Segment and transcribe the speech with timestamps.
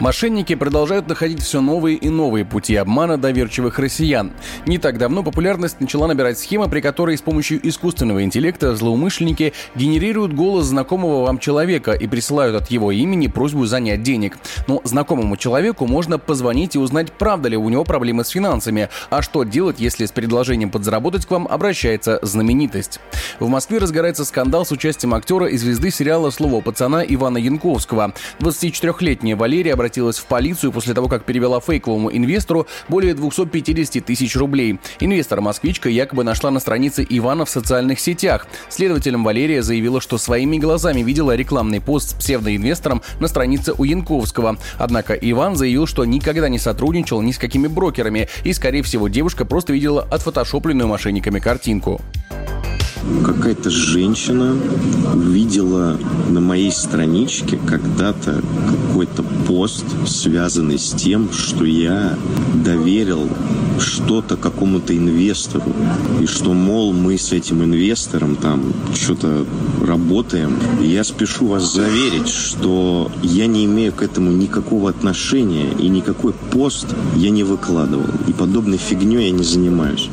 [0.00, 4.32] Мошенники продолжают находить все новые и новые пути обмана доверчивых россиян.
[4.64, 10.32] Не так давно популярность начала набирать схема, при которой с помощью искусственного интеллекта злоумышленники генерируют
[10.32, 14.38] голос знакомого вам человека и присылают от его имени просьбу занять денег.
[14.66, 19.20] Но знакомому человеку можно позвонить и узнать, правда ли у него проблемы с финансами, а
[19.20, 23.00] что делать, если с предложением подзаработать к вам обращается знаменитость.
[23.38, 28.14] В Москве разгорается скандал с участием актера и звезды сериала «Слово пацана» Ивана Янковского.
[28.38, 34.36] 24-летняя Валерия обратилась обратилась в полицию после того, как перевела фейковому инвестору более 250 тысяч
[34.36, 34.78] рублей.
[35.00, 38.46] Инвестор-москвичка якобы нашла на странице Ивана в социальных сетях.
[38.68, 44.58] Следователем Валерия заявила, что своими глазами видела рекламный пост с псевдоинвестором на странице у Янковского.
[44.78, 49.44] Однако Иван заявил, что никогда не сотрудничал ни с какими брокерами, и, скорее всего, девушка
[49.44, 52.00] просто видела отфотошопленную мошенниками картинку
[53.24, 54.56] какая-то женщина
[55.14, 55.98] увидела
[56.28, 62.16] на моей страничке когда-то какой-то пост, связанный с тем, что я
[62.64, 63.28] доверил
[63.78, 65.72] что-то какому-то инвестору.
[66.20, 69.46] И что, мол, мы с этим инвестором там что-то
[69.86, 70.58] работаем.
[70.80, 76.86] Я спешу вас заверить, что я не имею к этому никакого отношения и никакой пост
[77.16, 78.06] я не выкладывал.
[78.28, 80.10] И подобной фигней я не занимаюсь.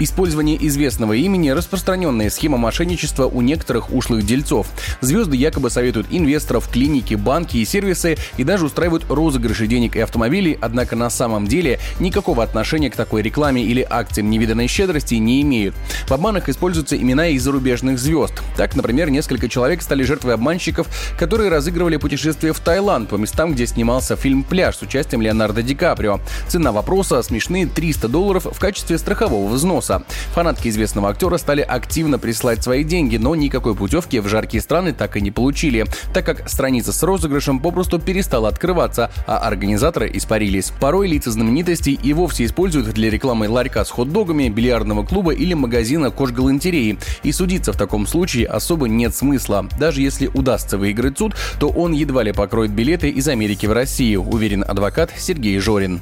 [0.00, 4.66] Использование известного имени– распространенная схема мошенничества у некоторых ушлых дельцов.
[5.00, 10.58] Звезды якобы советуют инвесторов, клиники, банки и сервисы и даже устраивают розыгрыши денег и автомобилей,
[10.60, 15.76] однако на самом деле никакого отношения к такой рекламе или акциям невиданной щедрости не имеют.
[16.08, 18.42] В обманах используются имена из зарубежных звезд.
[18.56, 23.64] Так, например, несколько человек стали жертвой обманщиков, которые разыгрывали путешествие в Таиланд по местам, где
[23.64, 26.18] снимался фильм «Пляж» с участием Леонардо Ди Каприо.
[26.48, 30.02] Цена вопроса– смешные 300 долларов в качестве страхового взноса вопроса.
[30.34, 35.16] Фанатки известного актера стали активно присылать свои деньги, но никакой путевки в жаркие страны так
[35.16, 40.72] и не получили, так как страница с розыгрышем попросту перестала открываться, а организаторы испарились.
[40.80, 46.10] Порой лица знаменитостей и вовсе используют для рекламы ларька с хот-догами, бильярдного клуба или магазина
[46.10, 46.98] кожгалантереи.
[47.22, 49.66] И судиться в таком случае особо нет смысла.
[49.78, 54.22] Даже если удастся выиграть суд, то он едва ли покроет билеты из Америки в Россию,
[54.22, 56.00] уверен адвокат Сергей Жорин.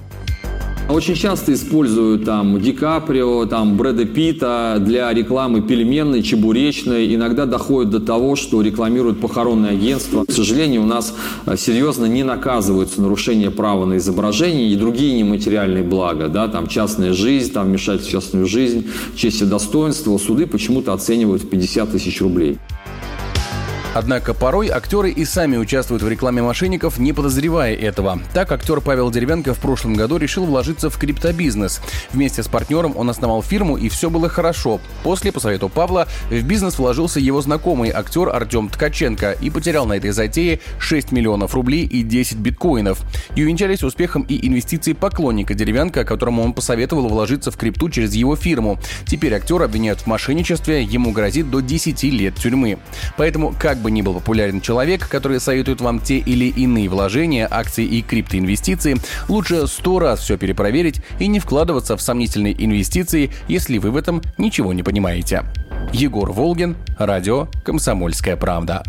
[0.89, 7.15] Очень часто используют там Ди Каприо, там Брэда Питта для рекламы пельменной, чебуречной.
[7.15, 10.25] Иногда доходит до того, что рекламируют похоронное агентство.
[10.25, 11.15] К сожалению, у нас
[11.47, 16.29] э, серьезно не наказываются нарушения права на изображение и другие нематериальные блага.
[16.29, 20.19] Да, там частная жизнь, там вмешательство в частную жизнь, честь и достоинство.
[20.19, 22.59] Суды почему-то оценивают в 50 тысяч рублей.
[23.95, 28.19] Однако порой актеры и сами участвуют в рекламе мошенников, не подозревая этого.
[28.33, 31.81] Так актер Павел Деревянко в прошлом году решил вложиться в криптобизнес.
[32.11, 34.81] Вместе с партнером он основал фирму, и все было хорошо.
[35.03, 39.95] После, по совету Павла, в бизнес вложился его знакомый актер Артем Ткаченко и потерял на
[39.95, 43.01] этой затее 6 миллионов рублей и 10 биткоинов.
[43.37, 48.37] И увенчались успехом и инвестиции поклонника Деревянка, которому он посоветовал вложиться в крипту через его
[48.37, 48.79] фирму.
[49.05, 52.79] Теперь актер обвиняют в мошенничестве, ему грозит до 10 лет тюрьмы.
[53.19, 57.85] Поэтому, как бы ни был популярен человек, который советует вам те или иные вложения, акции
[57.85, 58.97] и криптоинвестиции,
[59.29, 64.23] лучше сто раз все перепроверить и не вкладываться в сомнительные инвестиции, если вы в этом
[64.39, 65.43] ничего не понимаете.
[65.93, 68.83] Егор Волгин, радио «Комсомольская правда».